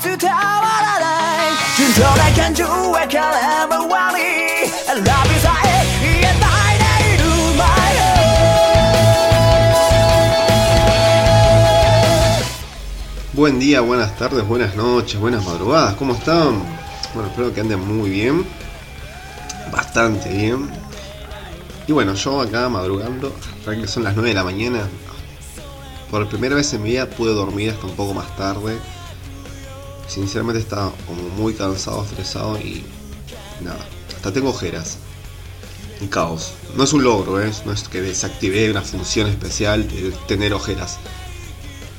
[0.00, 0.40] わ
[0.80, 3.20] らない順当な感情は空
[3.68, 3.76] 回
[4.16, 4.24] り
[4.88, 7.24] I love you さえ言えないでいる
[7.58, 7.62] My
[13.34, 16.62] Buen día, buenas tardes, buenas noches, buenas madrugadas, ¿cómo están?
[17.12, 18.46] Bueno, espero que anden muy bien,
[19.70, 20.70] bastante bien.
[21.86, 23.30] Y bueno, yo acá madrugando,
[23.66, 24.88] que son las 9 de la mañana,
[26.10, 28.78] por primera vez en mi vida pude dormir hasta un poco más tarde.
[30.11, 32.83] Sinceramente estaba como muy cansado, estresado y
[33.61, 33.79] nada,
[34.13, 34.97] hasta tengo ojeras.
[36.01, 36.51] Y caos.
[36.75, 37.49] No es un logro, ¿eh?
[37.65, 40.97] no es que desactivé una función especial de tener ojeras.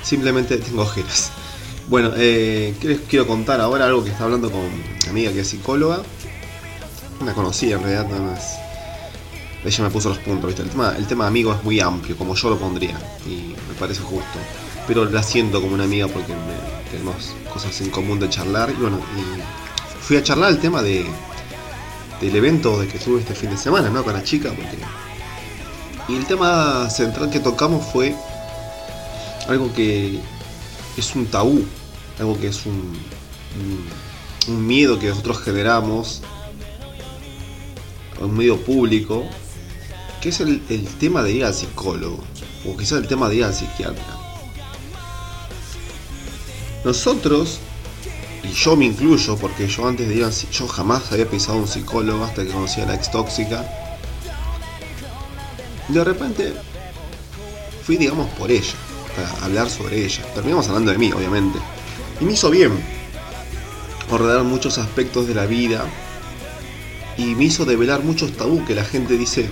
[0.02, 1.30] Simplemente tengo ojeras.
[1.88, 3.86] Bueno, eh, ¿qué les quiero contar ahora?
[3.86, 4.60] Algo que está hablando con
[5.04, 6.02] mi amiga que es psicóloga.
[7.18, 8.58] Una conocida en realidad, nada más.
[9.64, 10.62] Ella me puso los puntos, ¿viste?
[10.62, 12.98] El tema, el tema amigo es muy amplio, como yo lo pondría.
[13.26, 14.38] Y me parece justo.
[14.86, 16.34] Pero la siento como una amiga porque
[16.92, 18.70] tenemos cosas en común de charlar.
[18.70, 19.00] Y bueno,
[20.00, 21.04] fui a charlar el tema de
[22.20, 24.04] del evento de que tuve este fin de semana, ¿no?
[24.04, 24.52] Con la chica.
[26.08, 28.14] Y el tema central que tocamos fue
[29.48, 30.20] algo que
[30.96, 31.64] es un tabú,
[32.20, 32.96] algo que es un,
[33.58, 36.22] un, un miedo que nosotros generamos,
[38.20, 39.24] un medio público,
[40.20, 42.20] que es el, el, tema de ir al psicólogo,
[42.64, 44.11] o quizás el tema de ir al psiquiatra.
[46.84, 47.58] Nosotros,
[48.42, 51.68] y yo me incluyo, porque yo antes de ir al yo jamás había pisado un
[51.68, 53.64] psicólogo hasta que conocí a la ex tóxica.
[55.88, 56.54] De repente
[57.84, 58.74] fui, digamos, por ella
[59.14, 60.24] para hablar sobre ella.
[60.34, 61.58] Terminamos hablando de mí, obviamente.
[62.20, 62.72] Y me hizo bien
[64.10, 65.86] ordenar muchos aspectos de la vida
[67.16, 69.48] y me hizo develar muchos tabú que la gente dice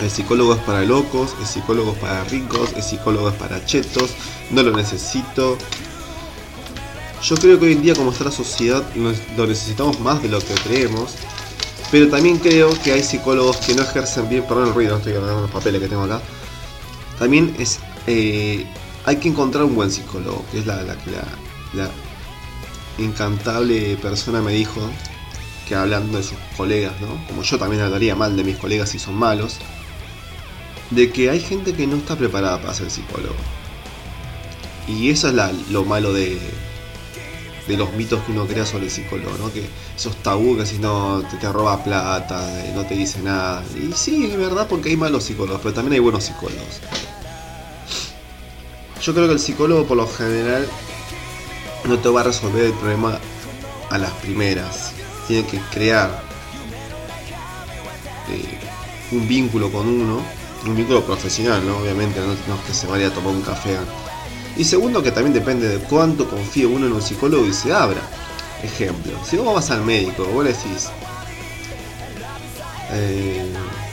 [0.00, 4.10] el psicólogo es para locos, el psicólogo es para ricos, el psicólogo es para chetos,
[4.50, 5.56] no lo necesito.
[7.24, 10.40] Yo creo que hoy en día como está la sociedad lo necesitamos más de lo
[10.40, 11.14] que creemos,
[11.90, 15.14] pero también creo que hay psicólogos que no ejercen bien, perdón el ruido, no estoy
[15.14, 16.20] agarrando los papeles que tengo acá.
[17.18, 18.66] También es eh,
[19.06, 20.96] hay que encontrar un buen psicólogo, que es la, la,
[21.72, 21.90] la,
[22.98, 24.80] encantable persona me dijo
[25.66, 27.26] que hablando de sus colegas, ¿no?
[27.26, 29.56] como yo también hablaría mal de mis colegas si son malos,
[30.90, 33.34] de que hay gente que no está preparada para ser psicólogo.
[34.86, 36.38] Y eso es lo malo de,
[37.66, 39.52] de los mitos que uno crea sobre el psicólogo, ¿no?
[39.52, 39.64] Que
[39.96, 43.62] esos tabú que si no te, te roba plata, no te dice nada.
[43.74, 46.80] Y sí, es verdad porque hay malos psicólogos, pero también hay buenos psicólogos.
[49.00, 50.66] Yo creo que el psicólogo por lo general
[51.84, 53.18] no te va a resolver el problema
[53.90, 54.92] a las primeras.
[55.28, 56.22] Tiene que crear
[58.30, 58.58] eh,
[59.12, 60.22] un vínculo con uno,
[60.66, 61.78] un vínculo profesional, ¿no?
[61.78, 63.76] Obviamente, no, no, es que se vaya a tomar un café.
[64.56, 68.00] Y segundo, que también depende de cuánto confíe uno en un psicólogo y se abra.
[68.62, 70.88] Ejemplo, si vos vas al médico, vos le decís,
[72.92, 73.44] eh,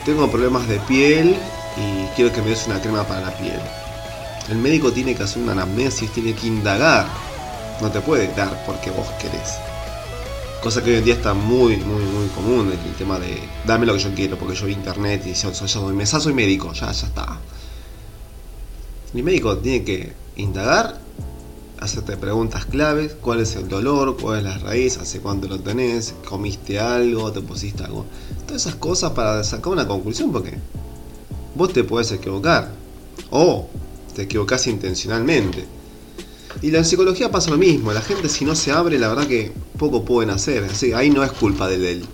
[0.06, 1.36] tengo problemas de piel
[1.78, 3.60] y quiero que me des una crema para la piel.
[4.50, 7.08] El médico tiene que hacer una anamnesis, tiene que indagar.
[7.82, 9.58] No te puede dar porque vos querés.
[10.62, 13.94] Cosa que hoy en día está muy, muy, muy común, el tema de dame lo
[13.94, 17.08] que yo quiero, porque yo vi internet y yo, yo, yo soy médico, ya, ya
[17.08, 17.40] está.
[19.14, 21.00] El médico tiene que indagar,
[21.80, 26.14] hacerte preguntas claves, cuál es el dolor, cuál es la raíz, hace cuánto lo tenés,
[26.26, 28.06] comiste algo, te pusiste algo.
[28.46, 30.58] Todas esas cosas para sacar una conclusión, porque
[31.56, 32.72] vos te puedes equivocar.
[33.32, 33.68] O
[34.16, 35.66] te equivocás intencionalmente.
[36.62, 39.52] Y la psicología pasa lo mismo, la gente si no se abre, la verdad que
[39.80, 40.64] poco pueden hacer.
[40.66, 42.06] Así, ahí no es culpa del, del,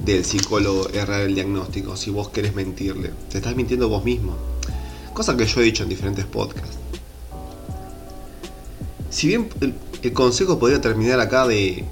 [0.00, 3.12] del psicólogo errar el diagnóstico, si vos querés mentirle.
[3.30, 4.34] Te estás mintiendo vos mismo.
[5.12, 6.85] Cosa que yo he dicho en diferentes podcasts.
[9.16, 11.86] Si bien el, consejo podría terminar acá de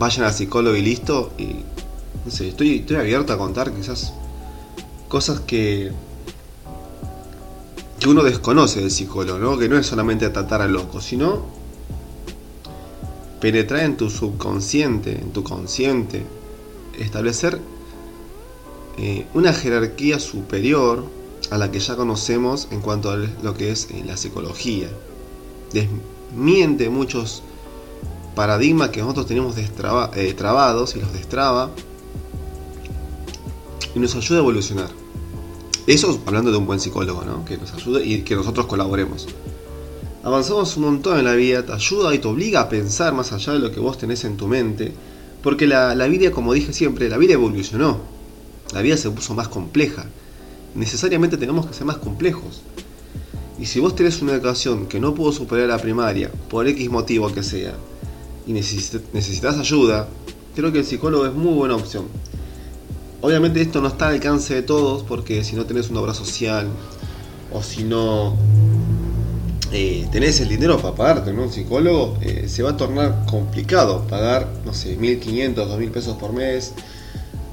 [0.00, 1.30] vayan al psicólogo y listo,
[2.24, 4.12] no sé, estoy, abierto a contar quizás
[5.08, 5.92] cosas que
[8.00, 11.44] que uno desconoce del psicólogo, que no es solamente tratar a locos, sino
[13.40, 16.24] penetrar en tu subconsciente, en tu consciente,
[16.98, 17.60] establecer
[18.98, 21.04] eh, una jerarquía superior
[21.52, 24.88] a la que ya conocemos en cuanto a lo que es eh, la psicología.
[26.30, 27.42] Desmiente muchos
[28.34, 31.70] paradigmas que nosotros tenemos destraba, eh, trabados y los destraba
[33.94, 34.88] y nos ayuda a evolucionar.
[35.86, 37.44] Eso hablando de un buen psicólogo.
[37.44, 39.26] Que nos ayude y que nosotros colaboremos.
[40.22, 43.54] Avanzamos un montón en la vida, te ayuda y te obliga a pensar más allá
[43.54, 44.92] de lo que vos tenés en tu mente.
[45.42, 47.98] Porque la, la vida, como dije siempre, la vida evolucionó.
[48.72, 50.04] La vida se puso más compleja.
[50.74, 52.62] Necesariamente tenemos que ser más complejos.
[53.60, 57.30] Y si vos tenés una educación que no pudo superar la primaria, por X motivo
[57.30, 57.74] que sea,
[58.46, 60.08] y necesitas ayuda,
[60.56, 62.06] creo que el psicólogo es muy buena opción.
[63.20, 66.68] Obviamente esto no está al alcance de todos, porque si no tenés una obra social,
[67.52, 68.34] o si no
[69.72, 74.48] eh, tenés el dinero para pagarte un psicólogo, eh, se va a tornar complicado pagar,
[74.64, 76.72] no sé, 1.500, 2.000 pesos por mes.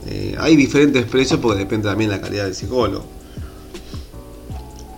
[0.07, 3.16] Eh, hay diferentes precios porque depende también de la calidad del psicólogo.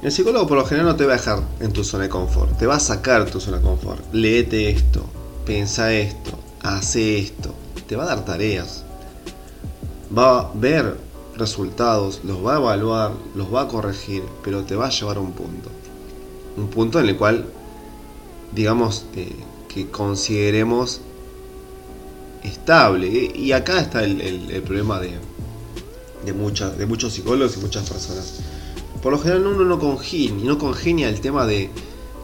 [0.02, 2.58] El psicólogo por lo general no te va a dejar en tu zona de confort,
[2.58, 4.02] te va a sacar tu zona de confort.
[4.14, 5.04] Léete esto,
[5.46, 7.54] pensa esto, hace esto,
[7.86, 8.86] te va a dar tareas.
[10.18, 10.98] Va a ver
[11.36, 15.20] resultados, los va a evaluar, los va a corregir, pero te va a llevar a
[15.20, 15.70] un punto.
[16.56, 17.46] Un punto en el cual,
[18.54, 19.36] digamos, eh,
[19.68, 21.02] que consideremos
[22.44, 23.08] estable.
[23.36, 25.12] Y acá está el, problema de,
[26.26, 28.40] de, muchas, de muchos psicólogos y muchas personas.
[29.02, 31.70] Por lo general uno no congenia, no congenia el tema de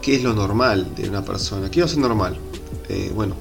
[0.02, 1.70] qué es lo normal de una persona.
[1.70, 2.36] ¿Qué es normal?
[2.88, 3.34] Eh, bueno,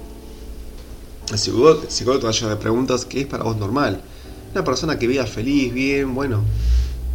[1.31, 4.01] el psicólogo, el psicólogo te va a llevar de preguntas, ¿qué es para vos normal?
[4.53, 6.41] Una persona que viva feliz, bien, bueno,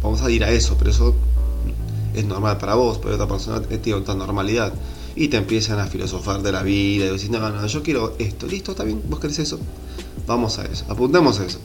[0.03, 1.15] vamos a ir a eso, pero eso
[2.13, 4.73] es normal para vos, pero otra persona tiene otra normalidad.
[5.15, 8.47] Y te empiezan a filosofar de la vida y decir, no, no, yo quiero esto,
[8.47, 9.59] listo, está bien, vos querés eso.
[10.27, 11.59] Vamos a eso, apuntemos a eso.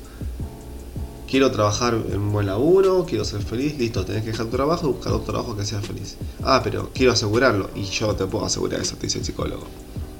[1.36, 4.88] Quiero trabajar en un buen laburo, quiero ser feliz, listo, tenés que dejar tu trabajo
[4.88, 6.16] y buscar otro trabajo que sea feliz.
[6.42, 9.64] Ah, pero quiero asegurarlo, y yo te puedo asegurar eso, te dice el psicólogo.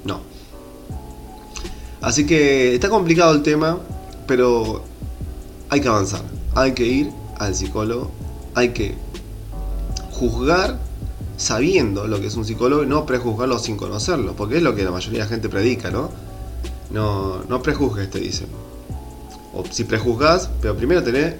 [0.03, 0.19] No.
[2.01, 3.79] Así que está complicado el tema,
[4.27, 4.83] pero
[5.69, 6.21] hay que avanzar,
[6.53, 8.11] hay que ir al psicólogo,
[8.53, 8.93] hay que
[10.11, 10.79] juzgar
[11.35, 14.83] sabiendo lo que es un psicólogo y no prejuzgarlo sin conocerlo, porque es lo que
[14.83, 16.11] la mayoría de la gente predica, ¿no?
[16.91, 18.66] No, no prejuzgues, te dicen.
[19.57, 21.33] O si prejuzgas, pero primero tenés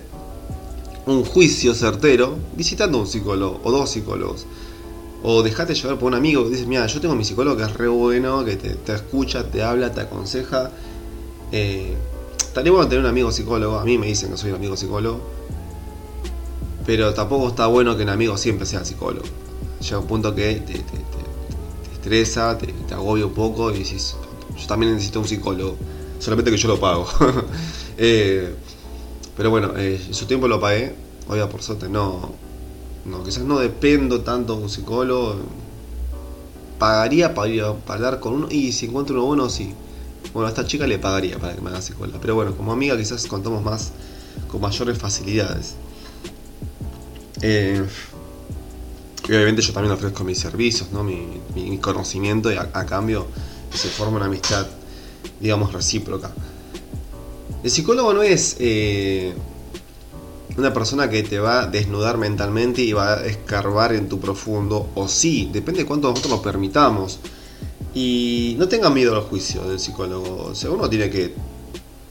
[1.05, 4.47] un juicio certero visitando a un psicólogo o dos psicólogos.
[5.23, 7.73] O dejate llevar por un amigo que dice, mira, yo tengo mi psicólogo que es
[7.73, 10.71] re bueno, que te, escucha, te habla, te aconseja.
[11.51, 11.95] Eh,
[12.37, 15.21] estaría bueno tener un amigo psicólogo, a mí me dicen que soy un amigo psicólogo,
[16.87, 19.25] pero tampoco está bueno que un amigo siempre sea psicólogo.
[19.79, 20.83] Llega un punto que te,
[21.93, 24.15] estresa, te, agobia un poco y dices,
[24.57, 25.75] yo también necesito un psicólogo,
[26.19, 27.07] solamente que yo lo pago.
[27.97, 28.53] Eh,
[29.35, 30.95] pero bueno, eh, su tiempo lo pagué,
[31.27, 32.33] hoy por suerte no,
[33.05, 35.35] no, quizás no dependo tanto de un psicólogo.
[36.79, 39.73] Pagaría para ir hablar con uno y si encuentro uno bueno, sí.
[40.33, 42.19] Bueno, a esta chica le pagaría para que me haga psicóloga.
[42.21, 43.91] Pero bueno, como amiga quizás contamos más
[44.47, 45.75] con mayores facilidades.
[47.41, 47.83] Eh,
[49.25, 51.03] obviamente yo también ofrezco mis servicios, ¿no?
[51.03, 53.27] mi, conocimiento y a, cambio
[53.73, 54.67] se forma una amistad,
[55.39, 56.31] digamos, recíproca.
[57.67, 59.33] El psicólogo no es eh,
[60.55, 64.87] una persona que te va a desnudar mentalmente y va a escarbar en tu profundo,
[64.95, 67.19] o sí, depende de cuánto nosotros lo permitamos.
[67.93, 70.45] Y no tengan miedo al juicio del psicólogo.
[70.45, 71.33] O sea, uno tiene que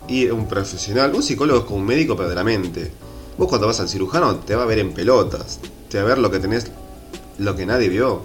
[0.08, 1.14] ir a un profesional.
[1.14, 2.92] Un psicólogo es como un médico, pero de la mente.
[3.38, 5.58] Vos cuando vas al cirujano te va a ver en pelotas.
[5.88, 6.66] Te va a ver lo que tenés,
[7.38, 8.20] lo que nadie vio.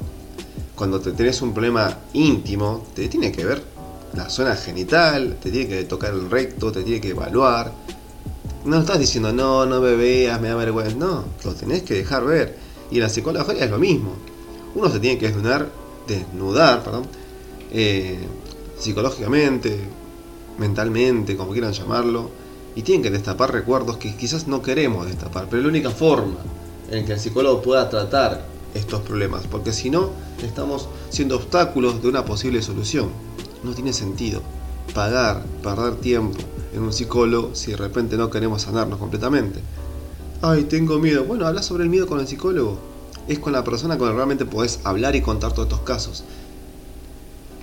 [0.76, 3.71] Cuando te tenés un problema íntimo, te tiene que ver
[4.14, 7.72] la zona genital, te tiene que tocar el recto, te tiene que evaluar.
[8.66, 10.96] No estás diciendo, no, no me veas, me da vergüenza.
[10.96, 12.58] No, lo tenés que dejar ver.
[12.92, 14.14] Y en la psicología es lo mismo.
[14.76, 15.70] Uno se tiene que desnudar,
[16.08, 17.08] desnudar, perdón,
[17.72, 18.20] eh,
[18.78, 19.78] psicológicamente,
[20.58, 22.30] mentalmente, como quieran llamarlo,
[22.76, 26.38] y tienen que destapar recuerdos que quizás no queremos destapar, pero es la única forma
[26.90, 32.08] en que el psicólogo pueda tratar estos problemas, porque si no, estamos siendo obstáculos de
[32.08, 33.10] una posible solución.
[33.64, 34.42] No tiene sentido
[34.94, 36.38] pagar, perder tiempo
[36.74, 39.60] en un psicólogo si de repente no queremos sanarnos completamente.
[40.42, 41.24] Ay, tengo miedo.
[41.26, 42.80] Bueno, habla sobre el miedo con el psicólogo.
[43.28, 46.24] Es con la persona con la que realmente podés hablar y contar todos estos casos.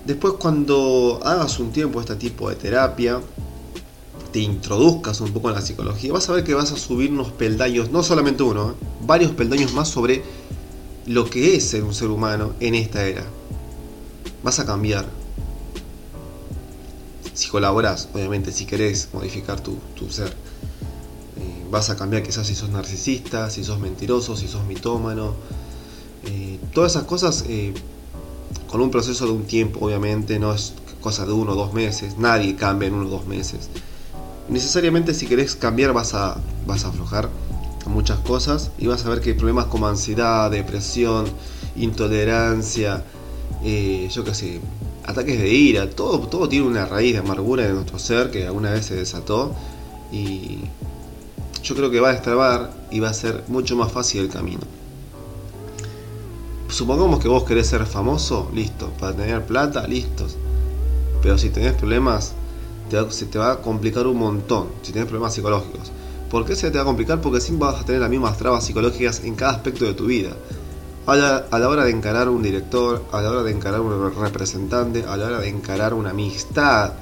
[0.07, 3.21] Después cuando hagas un tiempo este tipo de terapia,
[4.33, 7.33] te introduzcas un poco en la psicología, vas a ver que vas a subir unos
[7.33, 8.75] peldaños, no solamente uno, ¿eh?
[9.07, 10.23] varios peldaños más sobre
[11.07, 13.25] lo que es ser un ser humano en esta era.
[14.43, 15.18] Vas a cambiar.
[17.39, 19.79] Si colaboras, obviamente, si querés modificar tu,
[20.11, 20.27] ser.
[20.27, 25.35] Eh, vas a cambiar quizás si sos narcisista, si sos mentiroso, si sos mitómano.
[26.25, 27.45] Eh, todas esas cosas
[28.67, 32.19] con un proceso de un tiempo, obviamente, no es cosa de uno o dos meses,
[32.19, 33.71] nadie cambia en uno o dos meses.
[34.49, 37.29] Necesariamente si querés cambiar vas a, vas a aflojar
[37.87, 41.27] muchas cosas y vas a ver que hay problemas como ansiedad, depresión,
[41.77, 43.05] intolerancia,
[43.63, 44.61] eh, yo qué sé,
[45.09, 48.71] ataques de ira, todo, todo tiene una raíz de amargura de nuestro ser que alguna
[48.71, 49.55] vez se desató
[50.13, 50.59] y
[51.63, 54.61] yo creo que va a destrabar y va a ser mucho más fácil el camino
[56.69, 58.91] supongamos que vos querés ser famoso, listo.
[58.99, 60.37] Para tener plata, listos.
[61.23, 62.35] Pero si tenés problemas,
[63.11, 64.69] se te va a complicar un montón.
[64.83, 65.91] Si tenés problemas psicológicos.
[66.31, 67.21] ¿Por qué se te va a complicar?
[67.21, 70.31] Porque siempre vas a tener las mismas trabas psicológicas en cada aspecto de tu vida.
[71.09, 75.17] A la, hora de encarar un director, a la hora de encarar un representante, a
[75.17, 76.93] la hora de encarar una amistad.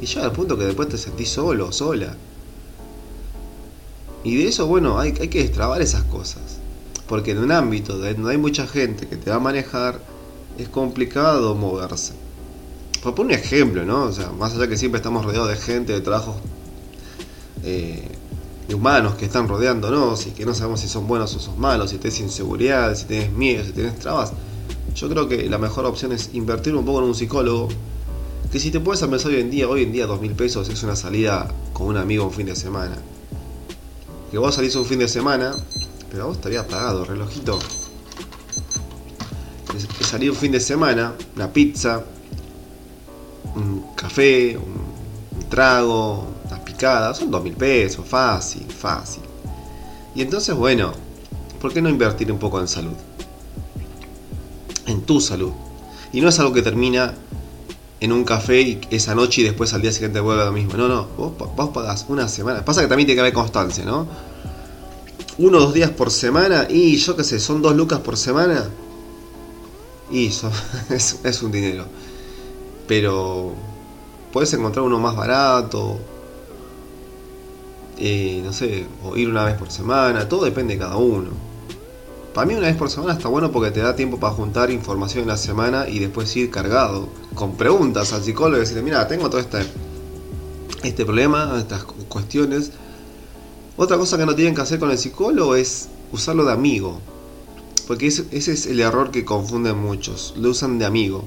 [0.00, 2.14] Y llega al punto que después te sentís solo, sola.
[4.22, 6.60] Y de eso, bueno, hay, que destrabar esas cosas.
[7.08, 9.98] Porque en un ámbito donde hay mucha gente que te va a manejar,
[10.56, 12.12] es complicado moverse.
[13.02, 14.04] Por un ejemplo, ¿no?
[14.04, 16.36] O sea, más allá que siempre estamos rodeados de gente, de trabajos
[17.64, 18.06] eh,
[18.74, 21.98] humanos que están rodeándonos y que no sabemos si son buenos o son malos, si
[21.98, 24.32] tienes inseguridad, si tienes miedo, si tienes trabas.
[24.94, 27.68] Yo creo que la mejor opción es invertir un poco en un psicólogo.
[28.50, 30.82] Que si te puedes empezar hoy en día, hoy en día dos mil pesos es
[30.82, 32.96] una salida con un amigo un fin de semana.
[34.30, 35.54] Que vos salís un fin de semana,
[36.10, 37.58] pero vos te habías pagado, relojito.
[39.98, 42.04] Que salir un fin de semana, una pizza,
[43.56, 46.26] un café, un trago,
[47.14, 49.22] son dos mil pesos, fácil, fácil.
[50.14, 50.92] Y entonces, bueno,
[51.60, 52.96] ¿por qué no invertir un poco en salud?
[54.86, 55.52] En tu salud.
[56.12, 57.14] Y no es algo que termina
[58.00, 60.76] en un café y esa noche y después al día siguiente vuelve lo mismo.
[60.76, 62.64] No, no, vos, vos pagás una semana.
[62.64, 64.08] Pasa que también tiene que haber constancia, ¿no?
[65.38, 68.68] Uno o dos días por semana y yo qué sé, son dos lucas por semana.
[70.10, 70.50] Y eso
[70.90, 71.86] es, es un dinero.
[72.88, 73.54] Pero
[74.32, 75.98] puedes encontrar uno más barato
[78.04, 81.30] eh, no sé, o ir una vez por semana, todo depende de cada uno.
[82.34, 85.22] Para mí una vez por semana está bueno porque te da tiempo para juntar información
[85.22, 89.30] en la semana y después ir cargado con preguntas al psicólogo y decirle, mira, tengo
[89.30, 89.60] todo este,
[90.82, 92.72] este problema, estas cuestiones.
[93.76, 96.98] Otra cosa que no tienen que hacer con el psicólogo es usarlo de amigo.
[97.86, 100.34] Porque ese, es el error que confunden muchos.
[100.36, 101.24] Lo usan de amigo.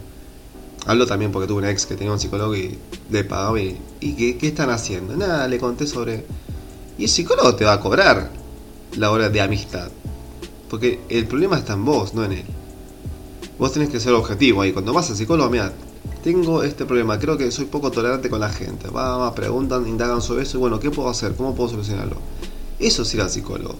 [0.87, 2.77] Hablo también porque tuve un ex que tenía un psicólogo y
[3.11, 5.15] le pagaba y, y ¿qué, ¿qué, están haciendo?
[5.15, 6.25] Nada, le conté sobre
[6.97, 8.29] y el psicólogo te va a cobrar
[8.97, 9.89] la hora de amistad.
[10.69, 12.45] Porque el problema está en vos, no en él.
[13.59, 14.73] Vos tenés que ser objetivo ahí.
[14.73, 15.71] Cuando vas al psicólogo, mira,
[16.23, 18.89] tengo este problema, creo que soy poco tolerante con la gente.
[18.89, 21.35] Va, preguntan, indagan sobre eso y bueno, ¿qué puedo hacer?
[21.35, 22.17] ¿Cómo puedo solucionarlo?
[22.79, 23.75] Eso es ir al psicólogo.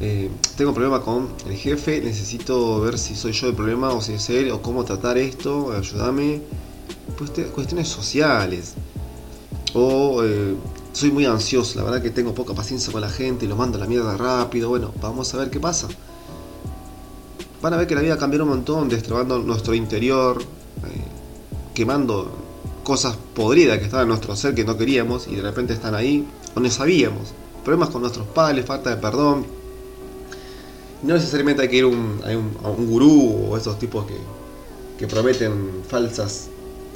[0.00, 4.14] Eh, tengo problema con el jefe, necesito ver si soy yo el problema o si
[4.14, 6.42] es él, o cómo tratar esto, ayúdame.
[7.16, 8.74] Pues cuestiones sociales.
[9.74, 10.54] O eh,
[10.92, 13.78] soy muy ansioso, la verdad que tengo poca paciencia con la gente y lo mando
[13.78, 14.68] a la mierda rápido.
[14.68, 15.88] Bueno, vamos a ver qué pasa.
[17.62, 20.44] Van a ver que la vida cambió un montón, destrabando nuestro interior, eh,
[21.74, 22.30] quemando
[22.84, 26.26] cosas podridas que estaban en nuestro ser que no queríamos y de repente están ahí,
[26.54, 27.32] donde sabíamos.
[27.64, 29.46] Problemas con nuestros padres, falta de perdón.
[31.02, 34.16] No necesariamente hay que ir un, a, un, gurú o esos tipos que,
[34.98, 36.48] que prometen falsas,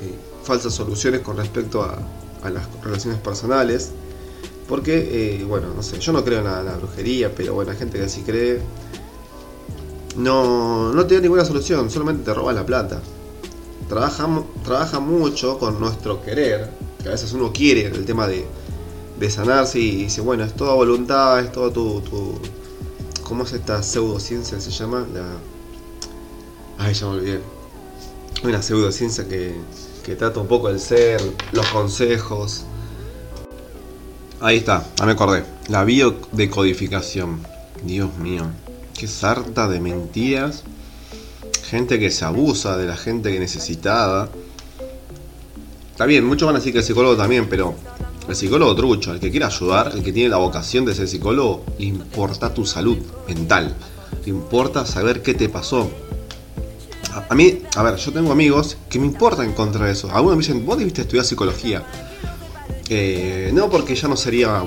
[0.02, 1.98] eh, falsas soluciones con respecto a,
[2.46, 3.90] a las relaciones personales.
[4.68, 7.98] Porque, eh, bueno, no sé, yo no creo en la, brujería, pero bueno, hay gente
[7.98, 8.60] que sí cree.
[10.16, 13.00] No, no tiene ninguna solución, solamente te roba la plata.
[13.88, 14.26] Trabaja,
[14.64, 18.44] trabaja mucho con nuestro querer, que a veces uno quiere el tema de,
[19.20, 22.34] de sanarse y dice, bueno, es toda voluntad, es todo tu, tu
[23.26, 24.60] ¿Cómo es esta pseudociencia?
[24.60, 25.26] Se llama la...
[26.78, 27.40] Ay, ya me olvidé.
[28.44, 29.52] Una pseudociencia que,
[30.06, 31.20] que trata un poco el ser,
[31.50, 32.62] los consejos.
[34.40, 35.42] Ahí está, ya me acordé.
[35.66, 37.44] La biodecodificación.
[37.82, 38.44] Dios mío,
[38.96, 40.62] qué sarta de mentiras.
[41.64, 44.28] Gente que se abusa de la gente que necesitaba.
[45.90, 47.74] Está bien, muchos van a decir que el psicólogo también, pero
[48.28, 51.64] el psicólogo trucho, el que quiere ayudar, el que tiene la vocación de ser psicólogo,
[51.80, 53.74] le importa tu salud mental.
[54.24, 55.90] Le importa saber qué te pasó,
[57.28, 60.10] a, mí, a ver, yo tengo amigos que me importa encontrar eso.
[60.12, 61.84] Algunos me dicen, vos debiste estudiar psicología.
[62.88, 64.62] Eh, no, porque ya no sería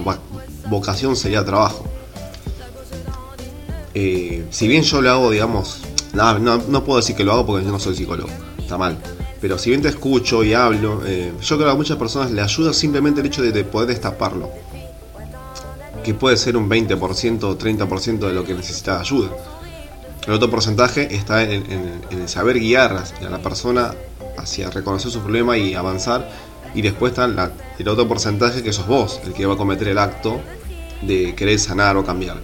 [0.69, 1.85] vocación, sería trabajo.
[3.93, 5.79] Eh, si bien yo lo hago, digamos,
[6.13, 8.97] no, no, puedo decir que lo hago porque yo no soy psicólogo, está mal.
[9.41, 12.41] Pero si bien te escucho y hablo, eh, yo creo que a muchas personas le
[12.41, 14.49] ayuda simplemente el hecho de, poder destaparlo.
[16.03, 19.29] Que puede ser un 20% o 30% de lo que necesita ayuda.
[20.29, 23.95] El otro porcentaje está en, el saber guiar a la persona
[24.37, 26.29] hacia reconocer su problema y avanzar.
[26.75, 27.25] Y después está
[27.79, 30.39] el otro porcentaje que sos vos, el que va a cometer el acto
[31.01, 32.37] de querer sanar o cambiar.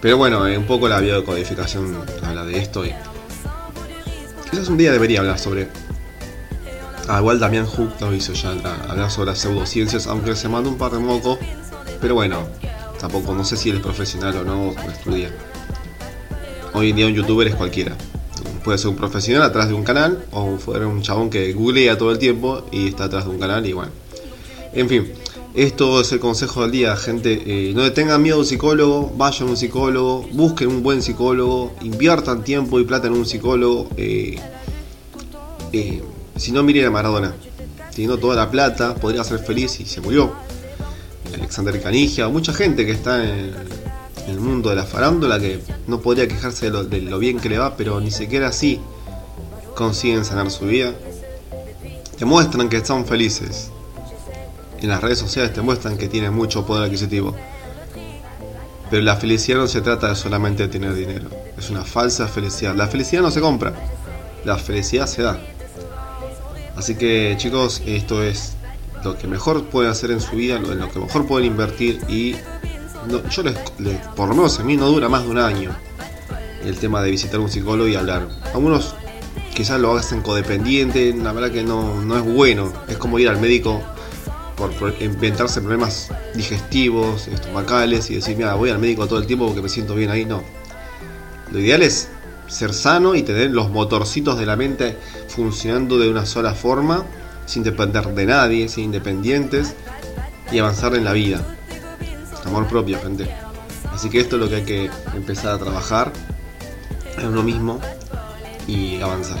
[0.00, 2.84] Pero bueno, un poco la biodecodificación habla de esto
[4.48, 5.66] quizás un día debería hablar sobre.
[7.08, 8.52] Ah, igual Damián Hook lo hizo ya,
[8.88, 11.40] hablar sobre las pseudociencias, aunque se mandó un par de mocos.
[12.00, 12.46] Pero bueno,
[13.00, 15.32] tampoco, no sé si él es profesional o no, o estudia
[16.78, 17.96] hoy en día un youtuber es cualquiera.
[18.64, 22.12] Puede ser un profesional atrás de un canal o fuera un chabón que googlea todo
[22.12, 23.90] el tiempo y está atrás de un canal y bueno.
[24.72, 25.12] En fin,
[25.54, 27.42] esto es el consejo del día, gente.
[27.46, 31.74] Eh, no tengan miedo a un psicólogo, vayan a un psicólogo, busquen un buen psicólogo,
[31.82, 33.88] inviertan tiempo y plata en un psicólogo.
[33.96, 34.38] Eh,
[35.72, 36.02] eh,
[36.36, 37.34] si no, miren a Maradona.
[37.90, 40.32] Teniendo toda la plata, podría ser feliz y se murió.
[41.34, 43.52] Alexander Canigia, mucha gente que está en,
[44.28, 47.76] el mundo de la farándula que no podría quejarse de lo, bien que le va,
[47.76, 48.80] pero ni siquiera así
[49.74, 50.92] consiguen sanar su vida.
[52.18, 53.70] Demuestran que están felices.
[54.80, 57.34] En las redes sociales te muestran que tienen mucho poder adquisitivo.
[58.90, 61.28] Pero la felicidad no se trata de solamente de tener dinero.
[61.56, 62.74] Es una falsa felicidad.
[62.74, 63.72] La felicidad no se compra.
[64.44, 65.38] La felicidad se da.
[66.76, 68.54] Así que chicos, esto es
[69.04, 72.34] lo que mejor pueden hacer en su vida, en lo que mejor pueden invertir y
[73.30, 73.56] yo les,
[74.16, 75.76] por lo menos a mí no dura más de un año
[76.64, 78.28] el tema de visitar un psicólogo y hablar.
[78.54, 78.94] Algunos
[79.54, 82.72] quizás lo hacen codependiente, la verdad que no, no es bueno.
[82.88, 83.80] Es como ir al médico
[84.56, 89.62] por, inventarse problemas digestivos, estomacales y decir, mira, voy al médico todo el tiempo porque
[89.62, 90.24] me siento bien ahí.
[90.24, 90.42] No.
[91.52, 92.08] Lo ideal es
[92.48, 94.96] ser sano y tener los motorcitos de la mente
[95.28, 97.04] funcionando de una sola forma,
[97.46, 99.74] sin depender de nadie, sin independientes
[100.50, 101.57] y avanzar en la vida
[102.48, 103.28] amor propio, gente.
[103.92, 106.12] Así que esto es lo que hay que empezar a trabajar
[107.16, 107.80] en uno mismo
[108.66, 109.38] y avanzar.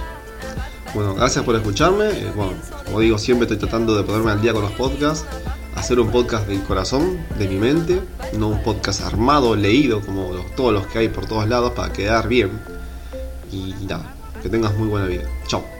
[0.94, 2.06] Bueno, gracias por escucharme.
[2.06, 2.52] Eh, bueno,
[2.84, 5.26] como digo, siempre estoy tratando de ponerme al día con los podcasts.
[5.74, 8.00] Hacer un podcast del corazón, de mi mente,
[8.36, 12.26] no un podcast armado, leído, como todos los que hay por todos lados, para quedar
[12.26, 12.50] bien.
[13.52, 14.12] Y nada,
[14.42, 15.22] que tengas muy buena vida.
[15.46, 15.77] Chao.